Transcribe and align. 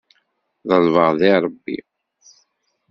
Ḍelbeɣ 0.69 1.09
di 1.19 1.31
Ṛebbi. 1.43 1.77